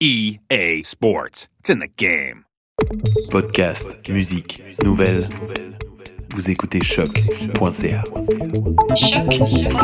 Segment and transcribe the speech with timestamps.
[0.00, 1.48] EA Sports.
[1.58, 2.44] It's in the game.
[3.30, 5.28] Podcast, musique, nouvelles.
[6.36, 8.04] Vous écoutez choc.ca.
[9.50, 9.74] Mia!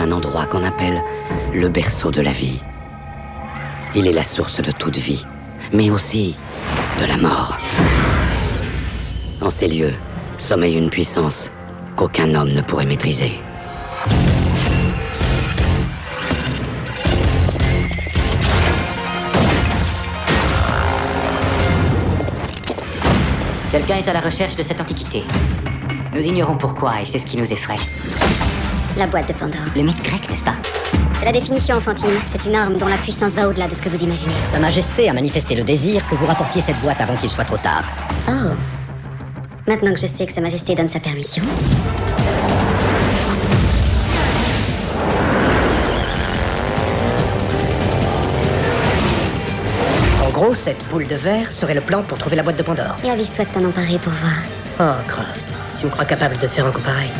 [0.00, 1.02] Un endroit qu'on appelle
[1.52, 2.60] le berceau de la vie.
[3.94, 5.24] Il est la source de toute vie,
[5.72, 6.36] mais aussi
[6.98, 7.56] de la mort.
[9.40, 9.94] En ces lieux
[10.38, 11.50] sommeille une puissance
[11.96, 13.32] qu'aucun homme ne pourrait maîtriser.
[23.70, 25.24] Quelqu'un est à la recherche de cette antiquité.
[26.14, 27.76] Nous ignorons pourquoi et c'est ce qui nous effraie.
[28.98, 29.60] La boîte de Pandore.
[29.74, 30.54] Le mythe grec, n'est-ce pas
[31.24, 34.02] La définition enfantine, c'est une arme dont la puissance va au-delà de ce que vous
[34.02, 34.34] imaginez.
[34.44, 37.56] Sa Majesté a manifesté le désir que vous rapportiez cette boîte avant qu'il soit trop
[37.56, 37.84] tard.
[38.28, 38.50] Oh.
[39.66, 41.42] Maintenant que je sais que Sa Majesté donne sa permission.
[50.22, 52.96] En gros, cette boule de verre serait le plan pour trouver la boîte de Pandore.
[53.04, 54.32] Et avise-toi de t'en emparer pour voir.
[54.80, 57.10] Oh, Croft, tu me crois capable de te faire un coup pareil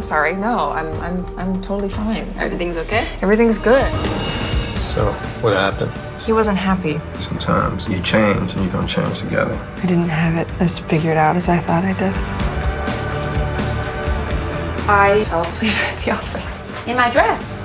[0.00, 0.32] I'm sorry.
[0.34, 2.32] No, I'm I'm I'm totally fine.
[2.38, 3.06] Everything's okay?
[3.20, 3.84] Everything's good.
[4.78, 5.92] So, what happened?
[6.22, 6.98] He wasn't happy.
[7.18, 9.54] Sometimes you change and you don't change together.
[9.76, 12.14] I didn't have it as figured out as I thought I did.
[14.88, 16.48] I fell asleep at the office.
[16.88, 17.58] In my dress.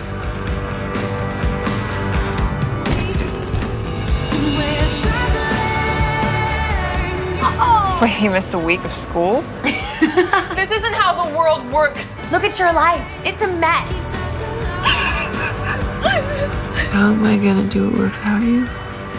[8.01, 9.41] Wait, he missed a week of school?
[10.55, 12.13] this isn't how the world works.
[12.31, 13.05] Look at your life.
[13.25, 14.13] It's a mess.
[16.91, 18.67] How am I gonna do it without you?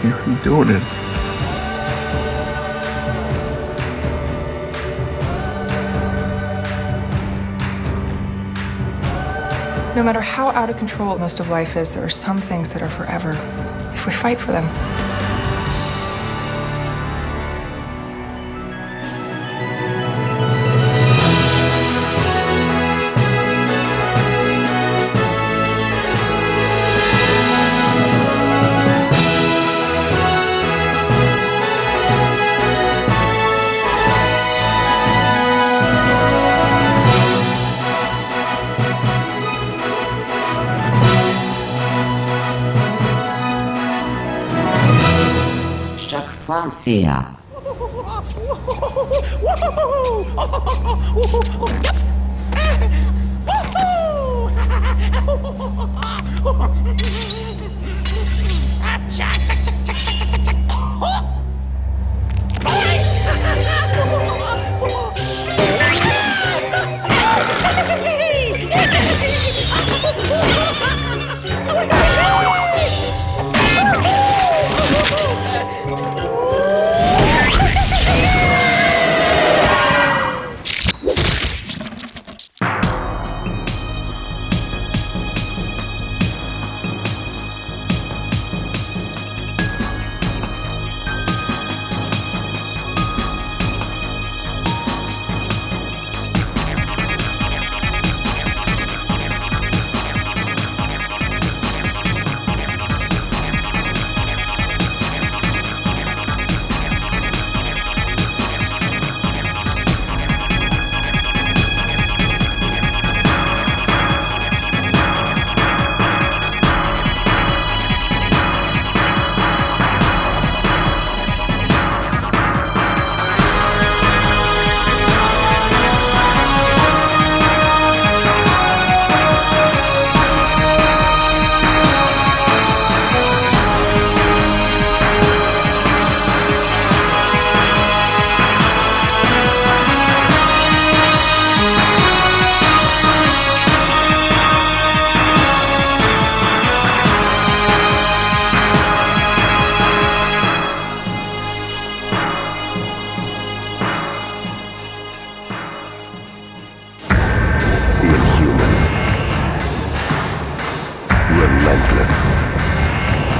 [0.03, 0.83] You're doing it.
[9.95, 12.83] No matter how out of control most of life is, there are some things that
[12.83, 13.31] are forever
[13.95, 15.06] if we fight for them.
[46.87, 47.37] Choc.ca
[51.17, 51.66] Inhuman.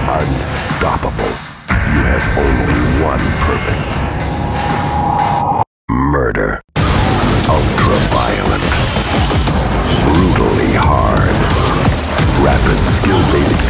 [0.09, 1.33] Unstoppable.
[1.67, 3.83] You have only one purpose.
[5.89, 6.61] Murder.
[7.51, 8.63] Ultra-violent.
[10.07, 11.35] Brutally hard.
[12.39, 13.66] Rapid skill-based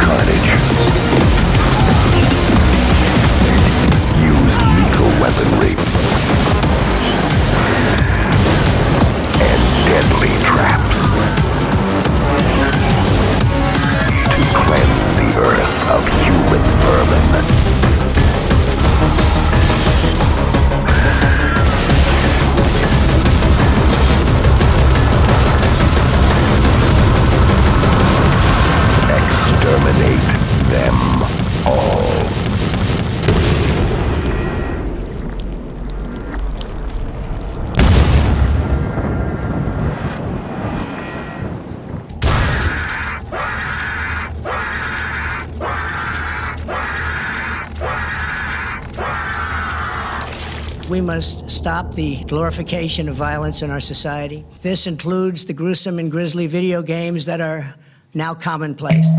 [51.68, 54.42] stop the glorification of violence in our society.
[54.62, 57.74] This includes the gruesome and grisly video games that are
[58.14, 59.10] now commonplace.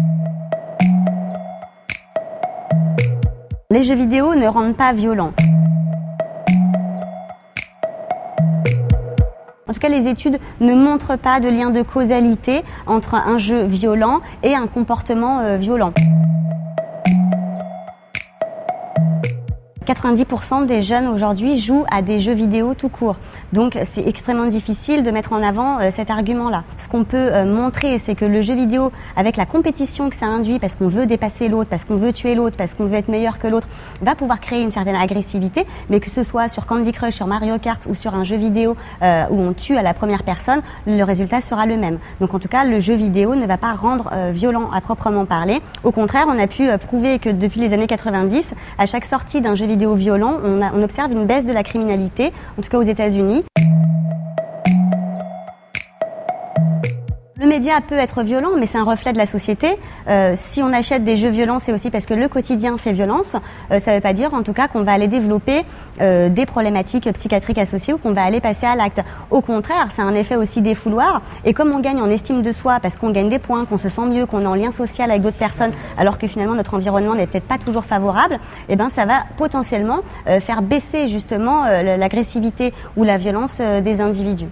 [3.69, 5.31] Les jeux vidéo ne rendent pas violents.
[9.67, 13.67] En tout cas, les études ne montrent pas de lien de causalité entre un jeu
[13.67, 15.93] violent et un comportement euh, violent.
[19.99, 23.17] 90% des jeunes aujourd'hui jouent à des jeux vidéo tout court.
[23.51, 26.63] Donc c'est extrêmement difficile de mettre en avant euh, cet argument-là.
[26.77, 30.25] Ce qu'on peut euh, montrer, c'est que le jeu vidéo, avec la compétition que ça
[30.25, 33.09] induit, parce qu'on veut dépasser l'autre, parce qu'on veut tuer l'autre, parce qu'on veut être
[33.09, 33.67] meilleur que l'autre,
[34.01, 37.57] va pouvoir créer une certaine agressivité, mais que ce soit sur Candy Crush, sur Mario
[37.59, 41.03] Kart ou sur un jeu vidéo euh, où on tue à la première personne, le
[41.03, 41.99] résultat sera le même.
[42.21, 45.61] Donc en tout cas, le jeu vidéo ne va pas rendre violent à proprement parler.
[45.83, 49.55] Au contraire, on a pu prouver que depuis les années 90, à chaque sortie d'un
[49.55, 52.83] jeu vidéo violent, on, on observe une baisse de la criminalité, en tout cas aux
[52.83, 53.43] États-Unis.
[57.41, 59.79] Le média peut être violent, mais c'est un reflet de la société.
[60.09, 63.37] Euh, si on achète des jeux violents, c'est aussi parce que le quotidien fait violence.
[63.71, 65.63] Euh, ça ne veut pas dire, en tout cas, qu'on va aller développer
[66.01, 69.01] euh, des problématiques psychiatriques associées ou qu'on va aller passer à l'acte.
[69.31, 71.21] Au contraire, c'est un effet aussi défouloir.
[71.45, 73.87] Et comme on gagne en estime de soi, parce qu'on gagne des points, qu'on se
[73.87, 77.15] sent mieux, qu'on est en lien social avec d'autres personnes, alors que finalement notre environnement
[77.15, 81.95] n'est peut-être pas toujours favorable, eh ben ça va potentiellement euh, faire baisser justement euh,
[81.95, 84.49] l'agressivité ou la violence des individus.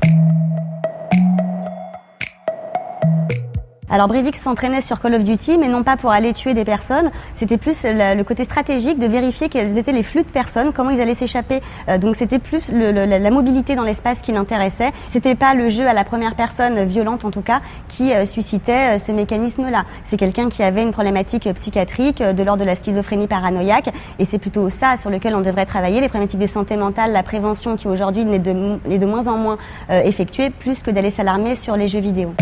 [3.89, 7.09] Alors Breivik s'entraînait sur Call of Duty, mais non pas pour aller tuer des personnes.
[7.35, 10.99] C'était plus le, côté stratégique de vérifier quels étaient les flux de personnes, comment ils
[10.99, 11.61] allaient s'échapper.
[11.87, 14.91] Euh, donc c'était plus la mobilité dans l'espace qui l'intéressait.
[15.09, 18.95] C'était pas le jeu à la première personne violente en tout cas qui euh, suscitait
[18.95, 19.85] euh, ce mécanisme-là.
[20.03, 24.39] C'est quelqu'un qui avait une problématique psychiatrique de l'ordre de la schizophrénie paranoïaque, et c'est
[24.39, 26.01] plutôt ça sur lequel on devrait travailler.
[26.01, 29.37] Les problématiques de santé mentale, la prévention qui aujourd'hui n'est de, est de moins en
[29.37, 29.57] moins
[29.89, 32.33] effectuée, plus que d'aller s'alarmer sur les jeux vidéo.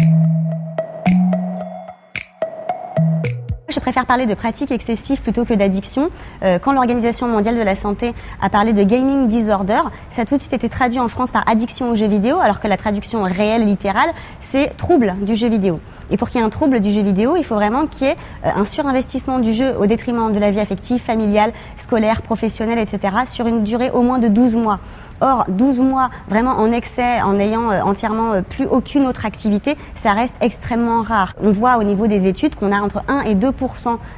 [3.75, 6.09] Je préfère parler de pratiques excessives plutôt que d'addiction.
[6.43, 10.37] Euh, quand l'Organisation mondiale de la santé a parlé de gaming disorder, ça a tout
[10.37, 13.23] de suite été traduit en France par addiction aux jeux vidéo, alors que la traduction
[13.23, 15.81] réelle littérale, c'est trouble du jeu vidéo.
[16.09, 18.09] Et pour qu'il y ait un trouble du jeu vidéo, il faut vraiment qu'il y
[18.11, 22.79] ait euh, un surinvestissement du jeu au détriment de la vie affective, familiale, scolaire, professionnelle,
[22.79, 24.79] etc., sur une durée au moins de 12 mois.
[25.19, 30.13] Or, 12 mois vraiment en excès, en ayant euh, entièrement plus aucune autre activité, ça
[30.13, 31.33] reste extrêmement rare.
[31.43, 33.51] On voit au niveau des études qu'on a entre 1 et 2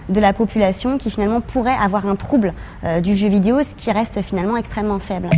[0.09, 3.91] de la population qui finalement pourrait avoir un trouble euh, du jeu vidéo, ce qui
[3.91, 5.29] reste finalement extrêmement faible.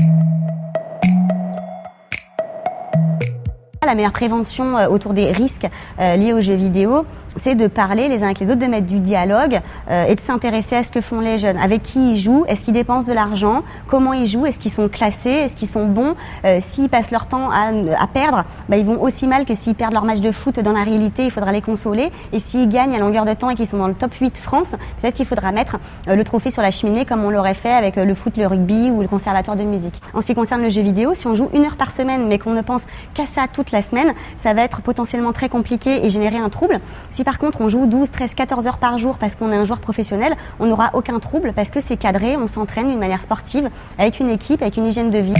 [3.89, 5.67] La meilleure prévention euh, autour des risques
[5.99, 8.85] euh, liés aux jeux vidéo, c'est de parler les uns avec les autres, de mettre
[8.85, 11.57] du dialogue euh, et de s'intéresser à ce que font les jeunes.
[11.57, 14.89] Avec qui ils jouent Est-ce qu'ils dépensent de l'argent Comment ils jouent Est-ce qu'ils sont
[14.89, 16.13] classés Est-ce qu'ils sont bons
[16.59, 20.05] S'ils passent leur temps à, perdre, bah, ils vont aussi mal que s'ils perdent leur
[20.05, 22.11] match de foot dans la réalité, il faudra les consoler.
[22.31, 24.75] Et s'ils gagnent à longueur de temps et qu'ils sont dans le top 8 France,
[25.01, 28.13] peut-être qu'il faudra mettre le trophée sur la cheminée comme on l'aurait fait avec le
[28.13, 29.99] foot, le rugby ou le conservatoire de musique.
[30.13, 32.37] En ce qui concerne le jeu vidéo, si on joue une heure par semaine mais
[32.37, 36.09] qu'on ne pense qu'à ça toute la semaine, ça va être potentiellement très compliqué et
[36.09, 36.79] générer un trouble.
[37.09, 39.65] Si par contre on joue 12, 13, 14 heures par jour parce qu'on est un
[39.65, 43.69] joueur professionnel, on n'aura aucun trouble parce que c'est cadré, on s'entraîne d'une manière sportive,
[43.97, 45.33] avec une équipe, avec une hygiène de vie.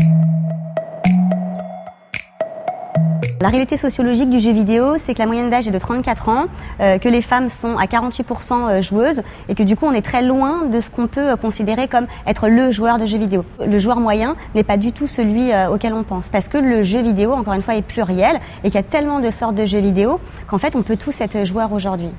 [3.41, 6.47] La réalité sociologique du jeu vidéo, c'est que la moyenne d'âge est de 34 ans,
[6.81, 10.01] euh, que les femmes sont à 48% euh, joueuses et que du coup on est
[10.01, 13.45] très loin de ce qu'on peut euh, considérer comme être le joueur de jeux vidéo.
[13.65, 17.01] Le joueur moyen n'est pas du tout celui auquel on pense parce que le jeu
[17.01, 19.79] vidéo, encore une fois, est pluriel et qu'il y a tellement de sortes de jeux
[19.79, 22.09] vidéo qu'en fait on peut tous être joueurs aujourd'hui.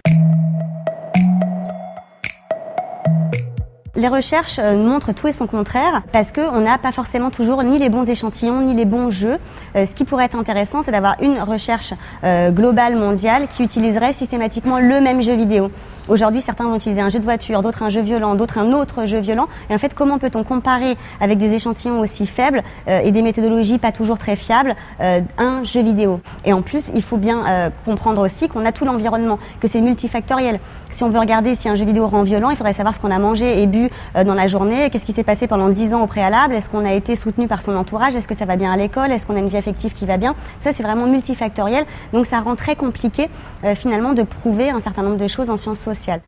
[4.00, 7.78] Les recherches euh, montrent tout et son contraire parce qu'on n'a pas forcément toujours ni
[7.78, 9.36] les bons échantillons ni les bons jeux.
[9.76, 11.92] Euh, ce qui pourrait être intéressant, c'est d'avoir une recherche
[12.24, 15.70] euh, globale mondiale qui utiliserait systématiquement le même jeu vidéo.
[16.08, 19.04] Aujourd'hui, certains vont utiliser un jeu de voiture, d'autres un jeu violent, d'autres un autre
[19.04, 19.48] jeu violent.
[19.68, 23.92] Et en fait, comment peut-on comparer avec des échantillons aussi faibles et des méthodologies pas
[23.92, 26.20] toujours très fiables un jeu vidéo?
[26.44, 30.58] Et en plus, il faut bien comprendre aussi qu'on a tout l'environnement, que c'est multifactoriel.
[30.88, 33.12] Si on veut regarder si un jeu vidéo rend violent, il faudrait savoir ce qu'on
[33.12, 36.07] a mangé et bu dans la journée, qu'est-ce qui s'est passé pendant dix ans au
[36.07, 38.76] préalable, est-ce qu'on a été soutenu par son entourage, est-ce que ça va bien à
[38.76, 40.35] l'école, est-ce qu'on a une vie affective qui va bien?
[40.59, 41.85] Ça, c'est vraiment multifactoriel.
[42.12, 43.29] Donc ça rend très compliqué
[43.64, 46.20] euh, finalement de prouver un certain nombre de choses en sciences sociales.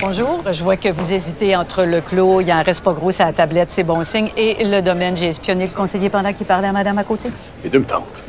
[0.00, 2.92] Bonjour, je vois que vous hésitez entre le clos, il y a un reste pas
[2.92, 6.32] gros à la tablette, c'est bon signe, et le domaine, j'ai espionné le conseiller pendant
[6.34, 7.30] qu'il parlait à madame à côté.
[7.62, 8.26] Les deux me tentent.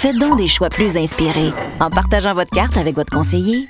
[0.00, 3.68] Faites donc des choix plus inspirés en partageant votre carte avec votre conseiller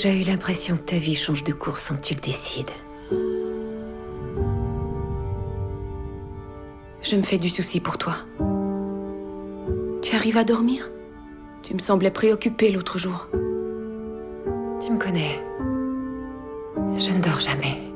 [0.00, 2.70] déjà eu l'impression que ta vie change de cours sans que tu le décides.
[7.02, 8.14] Je me fais du souci pour toi.
[10.00, 10.88] Tu arrives à dormir?
[11.64, 13.26] Tu me semblais préoccupée l'autre jour.
[14.80, 15.42] Tu me connais.
[16.96, 17.87] Je ne dors jamais.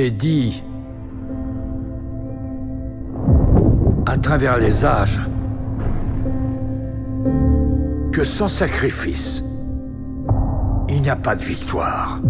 [0.00, 0.62] Dit,
[4.04, 5.22] à travers les âges,
[8.12, 9.42] que sans sacrifice,
[10.88, 12.20] il n'y a pas de victoire.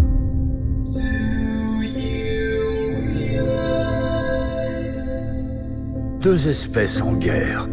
[6.21, 7.69] Deux espèces en guerre.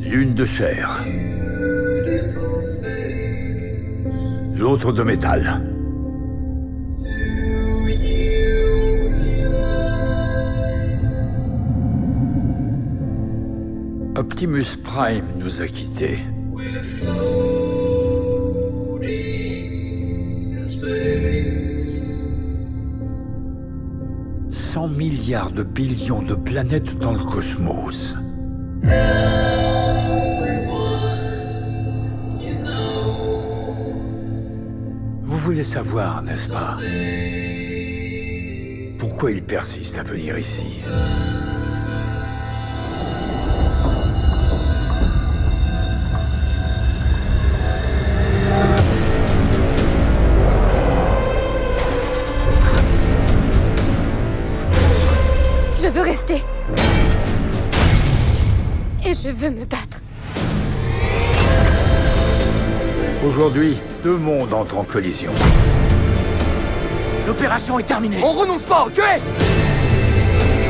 [0.00, 1.04] L'une de chair.
[4.66, 5.62] De métal.
[14.16, 16.18] Optimus Prime nous a quittés.
[24.50, 28.16] Cent milliards de billions de planètes dans le cosmos.
[35.62, 36.78] Savoir, n'est-ce pas
[38.98, 40.82] Pourquoi il persiste à venir ici?
[55.82, 56.42] Je veux rester.
[59.04, 59.85] Et je veux me battre.
[63.26, 65.32] Aujourd'hui, deux mondes entrent en collision.
[67.26, 68.18] L'opération est terminée.
[68.22, 69.00] On renonce pas, ok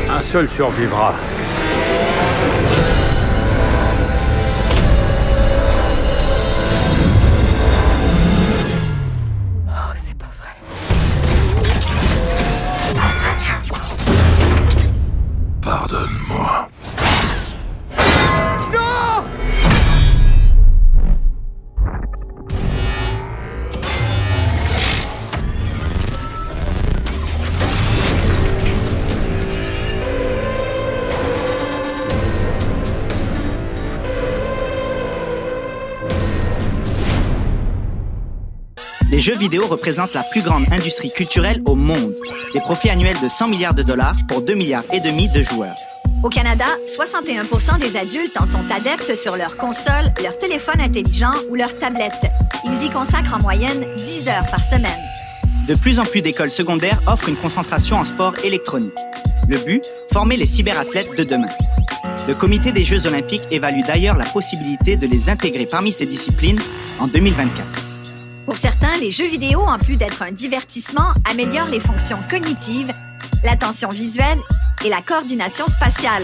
[0.09, 1.13] Un seul survivra.
[39.27, 42.13] Jeux vidéo représentent la plus grande industrie culturelle au monde.
[42.53, 45.75] Des profits annuels de 100 milliards de dollars pour 2 milliards et demi de joueurs.
[46.23, 51.55] Au Canada, 61% des adultes en sont adeptes sur leur console, leur téléphone intelligent ou
[51.55, 52.31] leur tablette.
[52.63, 54.97] Ils y consacrent en moyenne 10 heures par semaine.
[55.67, 58.93] De plus en plus d'écoles secondaires offrent une concentration en sport électronique.
[59.49, 61.51] Le but, former les cyberathlètes de demain.
[62.29, 66.61] Le comité des Jeux olympiques évalue d'ailleurs la possibilité de les intégrer parmi ces disciplines
[66.97, 67.86] en 2024.
[68.47, 72.93] Pour certains, les jeux vidéo, en plus d'être un divertissement, améliorent les fonctions cognitives,
[73.43, 74.37] l'attention visuelle
[74.85, 76.23] et la coordination spatiale.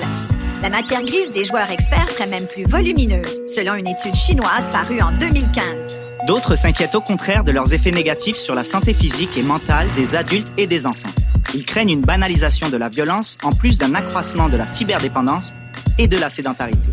[0.61, 5.01] La matière grise des joueurs experts serait même plus volumineuse, selon une étude chinoise parue
[5.01, 5.97] en 2015.
[6.25, 10.15] D'autres s'inquiètent au contraire de leurs effets négatifs sur la santé physique et mentale des
[10.15, 11.11] adultes et des enfants.
[11.53, 15.53] Ils craignent une banalisation de la violence en plus d'un accroissement de la cyberdépendance
[15.97, 16.87] et de la sédentarité.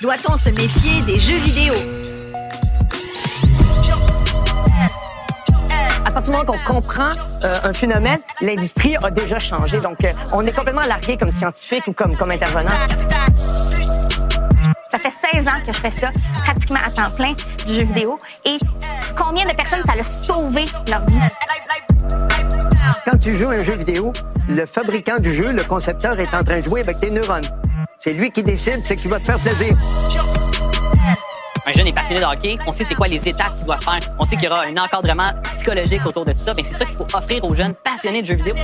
[0.00, 1.74] Doit-on se méfier des jeux vidéo?
[6.16, 7.10] À qu'on comprend
[7.44, 9.78] euh, un phénomène, l'industrie a déjà changé.
[9.78, 12.72] Donc, euh, on est complètement largué comme scientifique ou comme, comme intervenant.
[14.90, 16.08] Ça fait 16 ans que je fais ça,
[16.44, 17.34] pratiquement à temps plein,
[17.64, 18.18] du jeu vidéo.
[18.44, 18.58] Et
[19.16, 21.14] combien de personnes ça a sauvé leur vie?
[23.04, 24.12] Quand tu joues à un jeu vidéo,
[24.48, 27.46] le fabricant du jeu, le concepteur, est en train de jouer avec tes neurones.
[27.98, 29.76] C'est lui qui décide ce qui va te faire plaisir.
[31.70, 34.00] Un jeune est passionné de hockey, on sait c'est quoi les étapes qu'il doit faire,
[34.18, 36.52] on sait qu'il y aura un encadrement psychologique autour de tout ça.
[36.52, 38.54] Bien, c'est ça qu'il faut offrir aux jeunes passionnés de jeux vidéo.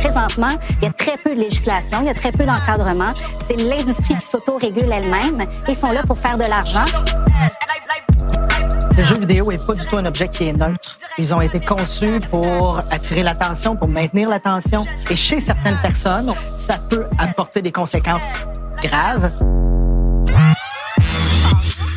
[0.00, 3.12] Présentement, il y a très peu de législation, il y a très peu d'encadrement.
[3.46, 5.46] C'est l'industrie qui s'auto-régule elle-même.
[5.68, 6.84] Ils sont là pour faire de l'argent.
[8.96, 10.96] Le jeu vidéo est pas du tout un objet qui est neutre.
[11.16, 14.84] Ils ont été conçus pour attirer l'attention, pour maintenir l'attention.
[15.10, 18.46] Et chez certaines personnes, ça peut apporter des conséquences
[18.82, 19.30] graves.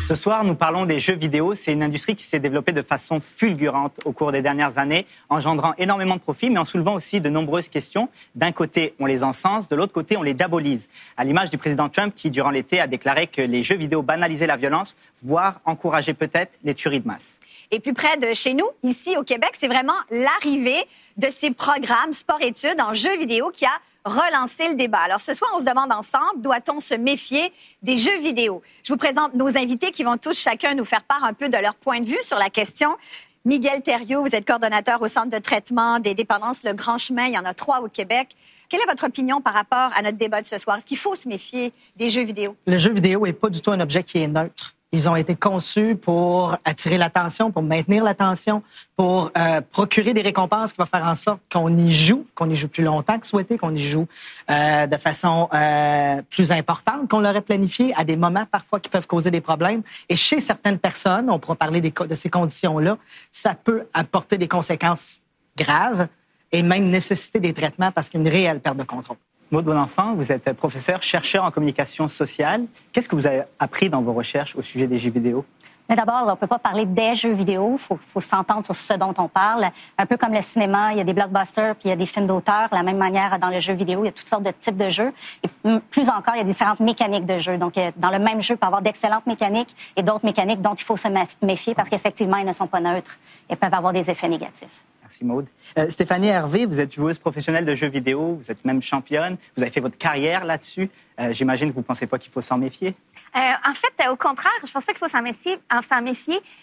[0.06, 1.56] Ce soir, nous parlons des jeux vidéo.
[1.56, 5.74] C'est une industrie qui s'est développée de façon fulgurante au cours des dernières années, engendrant
[5.78, 8.08] énormément de profits, mais en soulevant aussi de nombreuses questions.
[8.36, 10.88] D'un côté, on les encense, de l'autre côté, on les diabolise.
[11.16, 14.46] À l'image du président Trump qui, durant l'été, a déclaré que les jeux vidéo banalisaient
[14.46, 17.40] la violence, voire encourageaient peut-être les tueries de masse.
[17.72, 20.84] Et plus près de chez nous, ici au Québec, c'est vraiment l'arrivée
[21.16, 23.72] de ces programmes sport-études en jeux vidéo qui a
[24.06, 25.00] relancé le débat.
[25.00, 27.52] Alors ce soir, on se demande ensemble, doit-on se méfier
[27.82, 28.62] des jeux vidéo?
[28.82, 31.56] Je vous présente nos invités qui vont tous chacun nous faire part un peu de
[31.58, 32.96] leur point de vue sur la question.
[33.44, 37.26] Miguel Thériault, vous êtes coordonnateur au Centre de traitement des dépendances Le Grand Chemin.
[37.26, 38.34] Il y en a trois au Québec.
[38.68, 40.78] Quelle est votre opinion par rapport à notre débat de ce soir?
[40.78, 42.56] Est-ce qu'il faut se méfier des jeux vidéo?
[42.66, 44.75] Le jeu vidéo n'est pas du tout un objet qui est neutre.
[44.96, 48.62] Ils ont été conçus pour attirer l'attention, pour maintenir l'attention,
[48.96, 52.56] pour euh, procurer des récompenses qui vont faire en sorte qu'on y joue, qu'on y
[52.56, 54.06] joue plus longtemps que souhaité, qu'on y joue
[54.48, 59.06] euh, de façon euh, plus importante qu'on l'aurait planifié, à des moments parfois qui peuvent
[59.06, 59.82] causer des problèmes.
[60.08, 62.96] Et chez certaines personnes, on pourra parler de ces conditions-là,
[63.30, 65.20] ça peut apporter des conséquences
[65.58, 66.08] graves
[66.52, 69.18] et même nécessiter des traitements parce qu'il y a une réelle perte de contrôle.
[69.52, 72.64] Maud Bonenfant, vous êtes professeur, chercheur en communication sociale.
[72.92, 75.44] Qu'est-ce que vous avez appris dans vos recherches au sujet des jeux vidéo?
[75.88, 77.74] Mais d'abord, on ne peut pas parler des jeux vidéo.
[77.74, 79.70] Il faut, faut s'entendre sur ce dont on parle.
[79.98, 82.06] Un peu comme le cinéma, il y a des blockbusters puis il y a des
[82.06, 82.68] films d'auteur.
[82.70, 84.76] De la même manière, dans le jeu vidéo, il y a toutes sortes de types
[84.76, 85.12] de jeux.
[85.44, 87.56] Et plus encore, il y a différentes mécaniques de jeu.
[87.56, 90.74] Donc, dans le même jeu, il peut y avoir d'excellentes mécaniques et d'autres mécaniques dont
[90.74, 91.06] il faut se
[91.40, 93.16] méfier parce qu'effectivement, ils ne sont pas neutres
[93.48, 94.86] et peuvent avoir des effets négatifs.
[95.06, 95.46] Merci Maude.
[95.78, 99.62] Euh, Stéphanie Hervé, vous êtes joueuse professionnelle de jeux vidéo, vous êtes même championne, vous
[99.62, 100.90] avez fait votre carrière là-dessus.
[101.18, 102.94] Euh, J'imagine que vous ne pensez pas qu'il faut s'en méfier?
[103.34, 105.58] Euh, en fait, au contraire, je pense pas qu'il faut s'en méfier,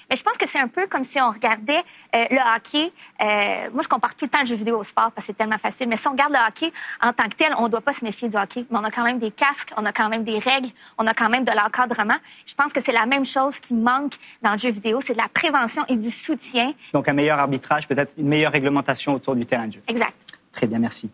[0.09, 1.81] mais je pense que c'est un peu comme si on regardait
[2.15, 2.91] euh, le hockey.
[3.21, 5.37] Euh, moi, je compare tout le temps le jeu vidéo au sport parce que c'est
[5.37, 5.87] tellement facile.
[5.87, 8.03] Mais si on regarde le hockey en tant que tel, on ne doit pas se
[8.03, 8.65] méfier du hockey.
[8.69, 11.13] Mais on a quand même des casques, on a quand même des règles, on a
[11.13, 12.17] quand même de l'encadrement.
[12.45, 15.21] Je pense que c'est la même chose qui manque dans le jeu vidéo, c'est de
[15.21, 16.73] la prévention et du soutien.
[16.93, 19.81] Donc un meilleur arbitrage, peut-être une meilleure réglementation autour du terrain de jeu.
[19.87, 20.37] Exact.
[20.51, 21.11] Très bien, merci.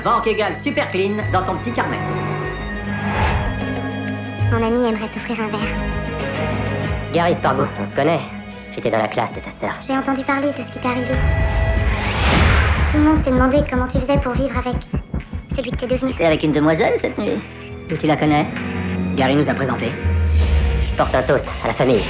[0.00, 1.98] Banque égale super clean dans ton petit carnet.
[4.50, 5.76] Mon ami aimerait t'offrir un verre.
[7.12, 8.20] Gary Spargo, on se connaît.
[8.74, 9.72] J'étais dans la classe de ta sœur.
[9.86, 11.14] J'ai entendu parler de ce qui t'est arrivé.
[12.90, 14.76] Tout le monde s'est demandé comment tu faisais pour vivre avec
[15.54, 16.14] celui que t'es devenu.
[16.14, 17.40] T'es avec une demoiselle cette nuit?
[17.90, 18.46] Où tu la connais?
[19.16, 19.92] Gary nous a présenté.
[20.88, 22.02] Je porte un toast à la famille.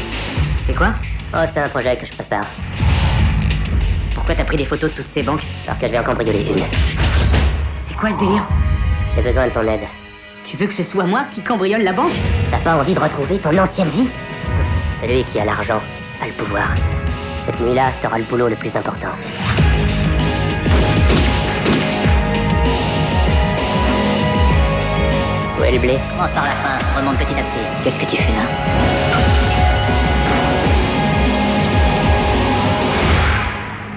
[0.66, 0.94] C'est quoi?
[1.34, 2.46] Oh, c'est un projet que je prépare.
[4.14, 5.42] Pourquoi t'as pris des photos de toutes ces banques?
[5.66, 6.64] Parce que je vais en cambrioler une.
[8.00, 8.48] Quoi ce délire
[9.14, 9.86] J'ai besoin de ton aide.
[10.46, 12.12] Tu veux que ce soit moi qui cambriole la banque
[12.50, 14.08] T'as pas envie de retrouver ton ancienne vie
[15.02, 15.82] Celui qui a l'argent
[16.22, 16.74] a le pouvoir.
[17.44, 19.10] Cette nuit-là, t'auras le boulot le plus important.
[25.58, 27.84] Où est le blé Commence par la fin, remonte petit à petit.
[27.84, 28.46] Qu'est-ce que tu fais là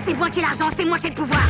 [0.05, 1.43] C'est moi qui ai l'argent, c'est moi qui ai le pouvoir.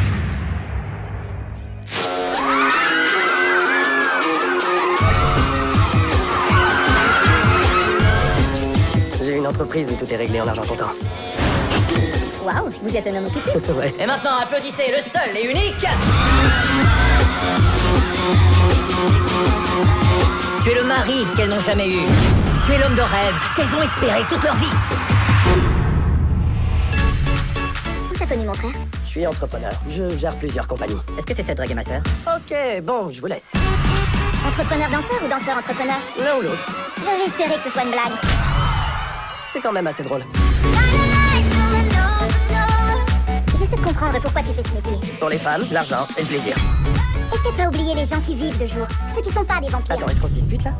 [9.48, 10.92] Entreprise où tout est réglé en argent comptant.
[12.44, 13.94] Waouh, vous êtes un homme occupé ouais.
[14.00, 15.86] Et maintenant, applaudissez le seul et unique.
[20.64, 22.00] Tu es le mari qu'elles n'ont jamais eu.
[22.66, 24.66] Tu es l'homme de rêve qu'elles ont espéré toute leur vie.
[28.12, 28.72] Où t'as connu mon frère?
[29.06, 29.72] Je suis entrepreneur.
[29.90, 31.00] Je gère plusieurs compagnies.
[31.18, 32.02] Est-ce que tu essaies de draguer ma sœur?
[32.28, 33.52] Ok, bon, je vous laisse.
[34.48, 35.96] Entrepreneur danseur ou danseur entrepreneur?
[36.20, 36.66] L'un ou l'autre.
[37.06, 38.53] J'avais espéré que ce soit une blague.
[39.54, 40.24] C'est quand même assez drôle.
[43.56, 44.98] J'essaie de comprendre pourquoi tu fais ce métier.
[45.20, 46.56] Pour les femmes, l'argent et le plaisir.
[47.32, 49.70] Essaie de pas oublier les gens qui vivent de jour, ceux qui sont pas des
[49.70, 49.96] vampires.
[49.96, 50.72] Attends, est-ce qu'on se dispute là?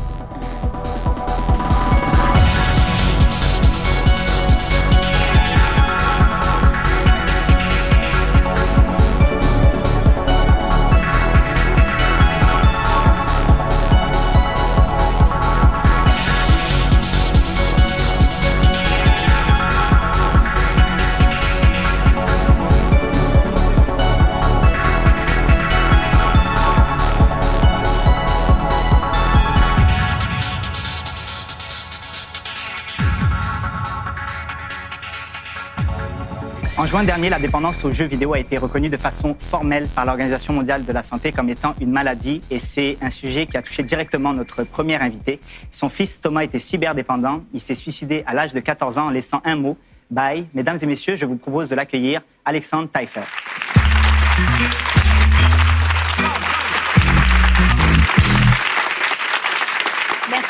[36.94, 40.54] Juin dernier, la dépendance aux jeux vidéo a été reconnue de façon formelle par l'Organisation
[40.54, 43.82] mondiale de la santé comme étant une maladie et c'est un sujet qui a touché
[43.82, 45.40] directement notre premier invité.
[45.72, 47.42] Son fils Thomas était cyberdépendant.
[47.52, 49.76] Il s'est suicidé à l'âge de 14 ans en laissant un mot,
[50.12, 50.46] bye.
[50.54, 53.22] Mesdames et messieurs, je vous propose de l'accueillir, Alexandre Taillefer.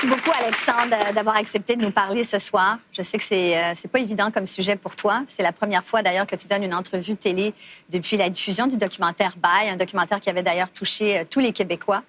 [0.03, 2.77] Merci beaucoup, Alexandre, d'avoir accepté de nous parler ce soir.
[2.91, 5.23] Je sais que c'est euh, c'est pas évident comme sujet pour toi.
[5.29, 7.53] C'est la première fois d'ailleurs que tu donnes une entrevue télé
[7.89, 11.53] depuis la diffusion du documentaire Bye, un documentaire qui avait d'ailleurs touché euh, tous les
[11.53, 12.03] Québécois.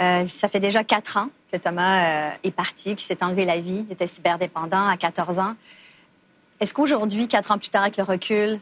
[0.00, 3.60] Euh, ça fait déjà quatre ans que Thomas euh, est parti, qu'il s'est enlevé la
[3.60, 3.86] vie.
[3.88, 5.54] Il était cyberdépendant à 14 ans.
[6.60, 8.60] Est-ce qu'aujourd'hui, quatre ans plus tard, avec le recul,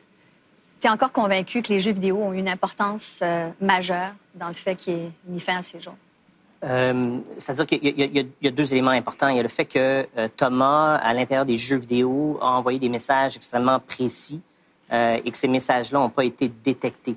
[0.81, 4.55] tu es encore convaincu que les jeux vidéo ont une importance euh, majeure dans le
[4.55, 5.97] fait qu'il ait mis fin à ses jours?
[6.65, 7.85] Euh, C'est-à-dire qu'il
[8.43, 9.29] y, a- deux éléments importants.
[9.29, 12.79] Il y a le fait que euh, Thomas, à l'intérieur des jeux vidéo, a envoyé
[12.79, 14.41] des messages extrêmement précis
[14.93, 17.17] euh, et que ces messages-là n'ont pas été détectés.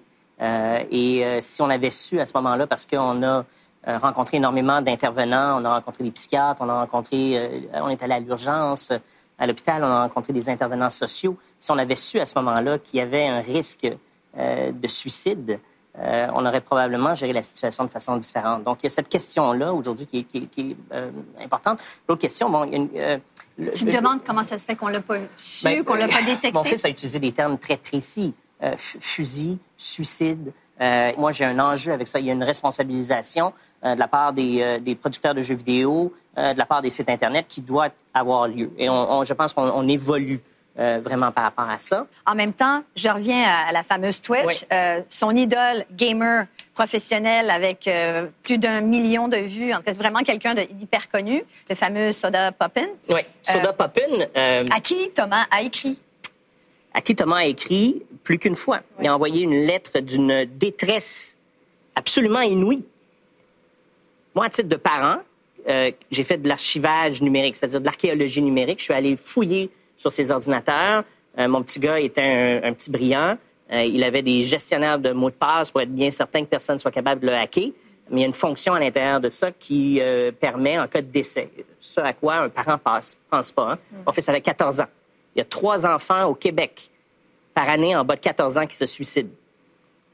[0.92, 3.44] Et si on avait su à ce moment-là, parce qu'on a
[3.88, 8.20] rencontré énormément d'intervenants, on a rencontré des psychiatres, on a rencontré, on est allé à
[8.20, 8.94] l'urgence,
[9.40, 11.36] à l'hôpital, on a rencontré des intervenants sociaux.
[11.58, 13.88] Si on avait su à ce moment-là qu'il y avait un risque
[14.38, 15.60] de suicide,
[16.00, 18.64] euh, on aurait probablement géré la situation de façon différente.
[18.64, 21.10] Donc, il y a cette question-là aujourd'hui qui est, qui est- qui est, euh,
[21.44, 21.80] importante.
[22.08, 23.18] L'autre question, bon, il y a une, euh,
[23.58, 25.96] le- Tu te le- demandes comment ça se fait qu'on l'a pas su, ben, qu'on
[25.96, 26.52] l'a pas détecté?
[26.52, 28.34] Mon fils a utilisé des termes très précis.
[28.76, 30.52] Fu- fusil, suicide.
[30.80, 32.20] Moi, j'ai un enjeu avec ça.
[32.20, 36.58] Il y a une responsabilisation de la part des, des producteurs de jeux vidéo, de
[36.58, 38.72] la part des sites Internet qui doit avoir lieu.
[38.80, 40.42] Et on, on- je pense qu'on on évolue
[40.80, 42.06] euh, vraiment par rapport à ça.
[42.28, 44.46] En même temps, je reviens à, la fameuse Twitch.
[44.46, 44.68] Oui.
[44.72, 50.20] Euh, son idole gamer professionnel avec euh, plus d'un million de vues, en fait, vraiment
[50.20, 52.86] quelqu'un d'hyper connu, le fameux Soda Poppin.
[53.10, 54.28] Oui, Soda Poppin.
[54.36, 55.98] À qui Thomas a écrit?
[56.94, 58.82] à qui Thomas a écrit plus qu'une fois.
[59.00, 61.38] Il a envoyé une lettre d'une détresse
[61.96, 62.84] absolument inouïe.
[64.34, 65.18] Moi, à titre de parent,
[65.68, 68.80] j'ai fait de l'archivage numérique, c'est-à-dire de l'archéologie numérique.
[68.80, 71.04] Je suis allé fouiller sur ses ordinateurs.
[71.38, 73.38] Euh, mon petit gars était un, un petit brillant.
[73.72, 76.76] Euh, il avait des gestionnaires de mots de passe pour être bien certain que personne
[76.76, 77.72] ne soit capable de le hacker.
[78.10, 81.02] Mais il y a une fonction à l'intérieur de ça qui euh, permet, en cas
[81.02, 83.74] de décès, ce à quoi un parent ne pense pas.
[83.74, 83.80] Hein.
[84.06, 84.88] Mon fils avait 14 ans.
[85.36, 86.90] Il y a trois enfants au Québec
[87.54, 89.30] par année en bas de 14 ans qui se suicident.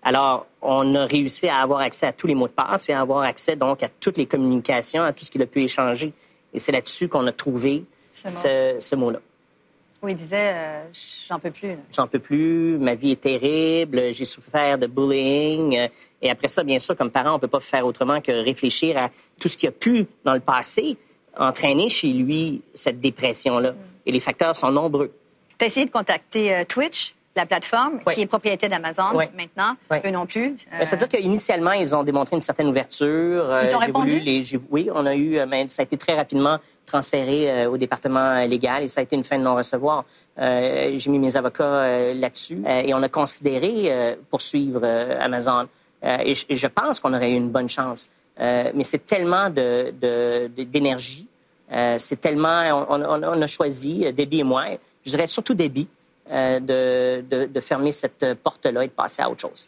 [0.02, 3.00] Alors, on a réussi à avoir accès à tous les mots de passe et à
[3.00, 6.12] avoir accès donc à toutes les communications, à tout ce qu'il a pu échanger.
[6.54, 8.34] Et c'est là-dessus qu'on a trouvé Ce mot.
[8.34, 9.20] ce, ce mot-là.
[10.04, 10.84] Où il disait euh,
[11.30, 11.78] J'en peux plus.
[11.96, 15.88] J'en peux plus, ma vie est terrible, j'ai souffert de bullying.
[16.22, 19.10] Et après ça, bien sûr, comme parent, on peut pas faire autrement que réfléchir à
[19.40, 20.98] tout ce qui a pu, dans le passé,
[21.38, 23.76] entraîner chez lui cette dépression-là.
[24.06, 25.14] Et les facteurs sont nombreux.
[25.58, 29.26] Tu as essayé de contacter euh, Twitch, la plateforme, qui est propriété d'Amazon Oui.
[29.36, 29.76] maintenant.
[29.90, 29.98] Oui.
[30.06, 30.56] Eux non plus.
[30.72, 33.08] Euh, Ben, C'est-à-dire qu'initialement, ils ont démontré une certaine ouverture.
[33.50, 34.10] Euh, Ils t'ont répondu?
[34.12, 37.70] voulu les, oui, on a eu, euh, mais ça a été très rapidement transféré euh,
[37.72, 40.04] au département euh, légal et ça a été une fin de non-recevoir.
[40.38, 45.18] Euh, j'ai mis mes avocats euh, là-dessus euh, et on a considéré euh, poursuivre euh,
[45.20, 45.68] Amazon.
[46.04, 48.10] Euh, et, je, pense qu'on aurait eu une bonne chance.
[48.40, 51.28] Euh, mais c'est tellement de, de- de- d'énergie.
[51.72, 52.86] Euh, c'est tellement...
[52.90, 54.66] On, on- on a choisi, euh, Debbie et moi,
[55.06, 59.30] je dirais surtout Debbie, euh, de, de- de fermer cette porte-là et de passer à
[59.30, 59.68] autre chose.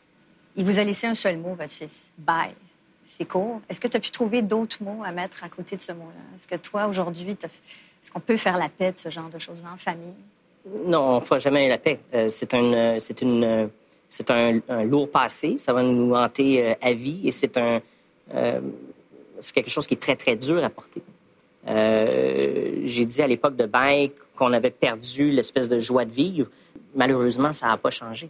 [0.56, 2.10] Il vous a laissé un seul mot, votre fils.
[2.18, 2.56] Bye.
[3.06, 3.62] C'est court.
[3.70, 6.22] Est-ce que tu as pu trouver d'autres mots à mettre à côté de ce mot-là?
[6.36, 9.70] Est-ce que toi, aujourd'hui, Est-ce qu'on peut faire la paix de ce genre de choses-là
[9.74, 10.14] en famille?
[10.86, 12.00] Non, on ne fera jamais la paix.
[12.14, 13.68] Euh, c'est un, c'est une, euh,
[14.10, 15.58] c'est un, un lourd passé.
[15.58, 17.82] Ça va nous hanter euh, à vie et c'est un,
[18.34, 18.62] euh,
[19.40, 21.02] c'est quelque chose qui est très, très dur à porter.
[21.68, 26.50] Euh, j'ai dit à l'époque de Bike qu'on avait perdu l'espèce de joie de vivre.
[26.94, 28.30] Malheureusement, ça n'a pas changé.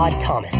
[0.00, 0.54] Name is Odd Thomas.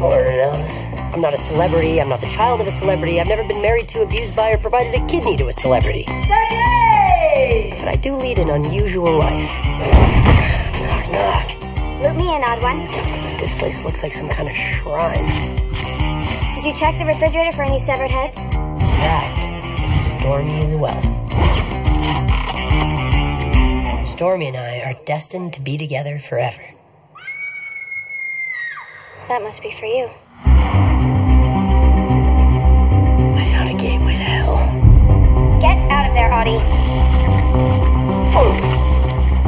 [0.00, 0.70] Lord knows.
[1.12, 2.00] I'm not a celebrity.
[2.00, 3.20] I'm not the child of a celebrity.
[3.20, 6.04] I've never been married to, abused by, or provided a kidney to a celebrity.
[6.06, 9.64] But I do lead an unusual life.
[10.80, 11.50] knock, knock.
[12.00, 12.86] Loop me in, odd one.
[13.38, 15.26] This place looks like some kind of shrine.
[16.54, 18.36] Did you check the refrigerator for any severed heads?
[18.36, 21.16] That is Stormy Llewellyn.
[24.04, 26.69] Stormy and I are destined to be together forever.
[29.30, 30.10] That must be for you.
[33.38, 34.58] I found a gateway to hell.
[35.60, 36.58] Get out of there, Audie.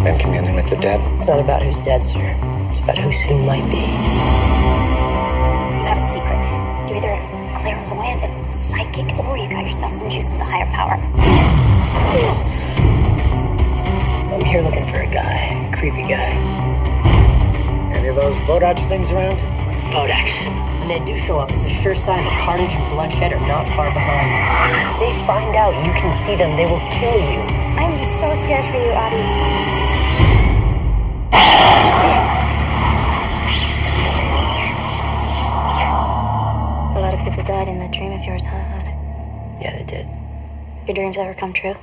[0.08, 1.00] I'm communing with the dead.
[1.18, 2.22] It's not about who's dead, sir.
[2.70, 3.82] It's about who soon might be.
[5.78, 6.38] You have a secret.
[6.86, 7.18] You're either a
[7.58, 10.94] clairvoyant, a psychic, or you got yourself some juice with a higher power.
[14.32, 15.68] I'm here looking for a guy.
[15.72, 16.38] A creepy guy.
[17.96, 19.42] Any of those Bodax things around?
[19.92, 20.24] Bodax.
[20.80, 23.68] When they do show up, it's a sure sign that carnage and bloodshed are not
[23.76, 24.32] far behind.
[24.96, 27.40] If they find out you can see them, they will kill you.
[27.76, 29.20] I'm just so scared for you, Audie.
[36.96, 38.56] A lot of people died in that dream of yours, huh?
[38.56, 38.88] Odd?
[39.60, 40.08] Yeah, they did.
[40.88, 41.76] Your dreams ever come true?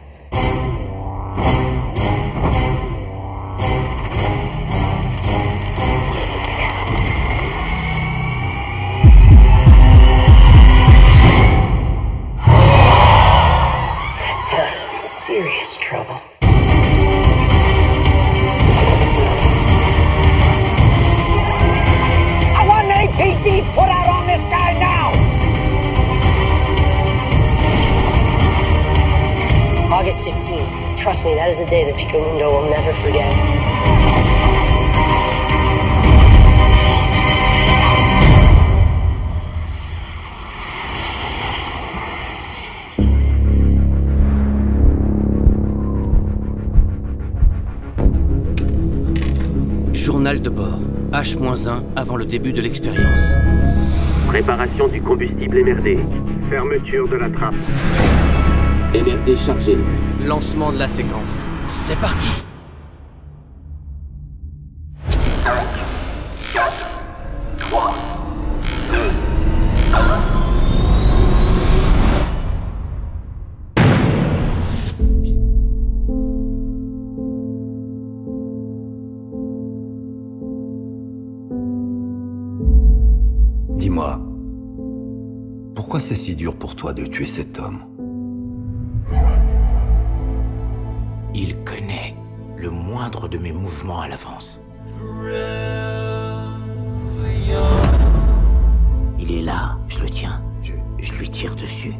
[51.39, 53.31] H-1 avant le début de l'expérience.
[54.27, 55.97] Préparation du combustible MRD.
[56.49, 57.55] Fermeture de la trappe.
[58.93, 59.77] MRD chargé.
[60.25, 61.35] Lancement de la séquence.
[61.67, 62.29] C'est parti
[86.87, 87.81] de tuer cet homme
[91.35, 92.15] Il connaît
[92.55, 94.61] le moindre de mes mouvements à l'avance.
[99.19, 101.93] Il est là, je le tiens, je, lui tire dessus.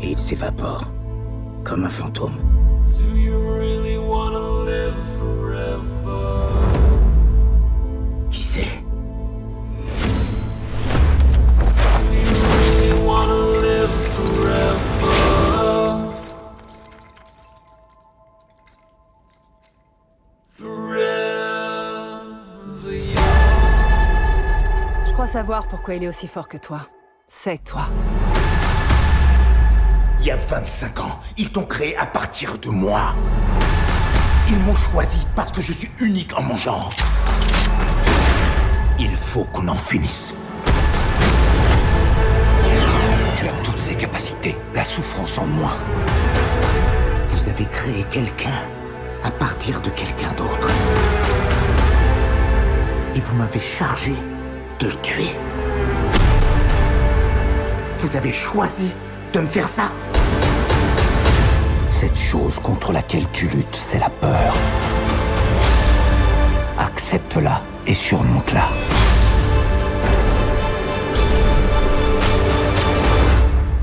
[0.00, 0.88] Et il s'évapore,
[1.64, 2.38] comme un fantôme.
[25.32, 26.80] Savoir pourquoi il est aussi fort que toi.
[27.26, 27.88] C'est toi.
[30.20, 33.14] Il y a 25 ans, ils t'ont créé à partir de moi.
[34.50, 36.90] Ils m'ont choisi parce que je suis unique en mon genre.
[38.98, 40.34] Il faut qu'on en finisse.
[43.34, 45.72] Tu as toutes ces capacités, la souffrance en moi.
[47.28, 48.60] Vous avez créé quelqu'un
[49.24, 50.68] à partir de quelqu'un d'autre.
[53.14, 54.12] Et vous m'avez chargé
[54.82, 55.30] de le.
[58.00, 58.92] Vous avez choisi
[59.32, 59.92] de me faire ça
[61.88, 64.54] Cette chose contre laquelle tu luttes, c'est la peur.
[66.78, 68.68] Accepte-la et surmonte-la.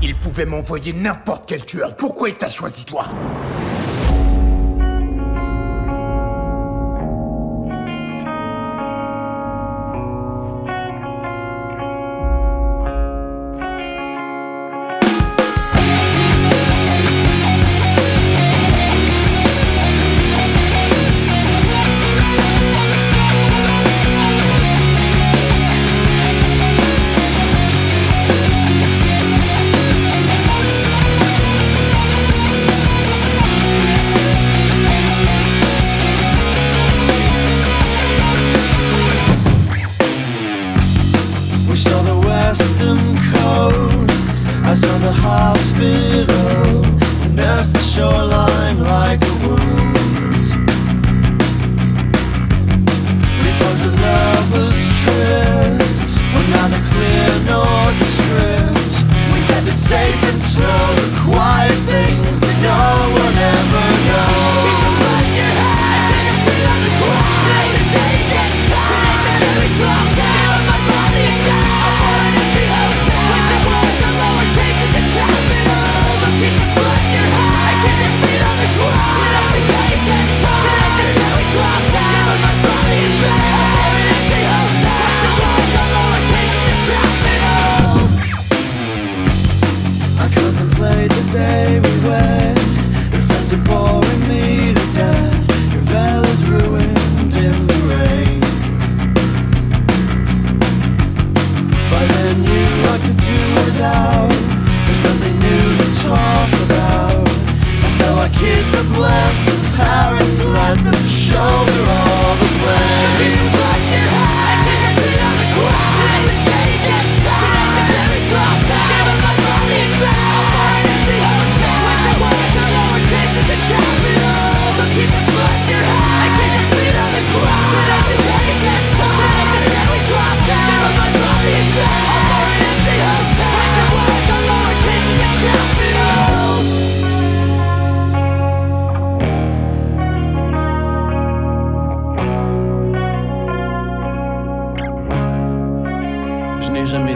[0.02, 1.96] Il pouvait m'envoyer n'importe quel tueur.
[1.96, 3.06] Pourquoi il t'a choisi toi?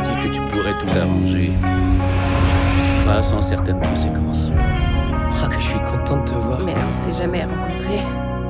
[0.05, 1.53] Dit que tu pourrais tout arranger.
[3.07, 4.51] Pas sans certaines conséquences.
[5.43, 6.61] Ah, que je suis content de te voir.
[6.65, 8.01] Mais on s'est jamais rencontrés.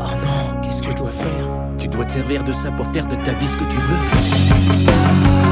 [0.01, 1.49] Oh non, qu'est-ce que je dois faire?
[1.79, 5.44] Tu dois te servir de ça pour faire de ta vie ce que tu veux.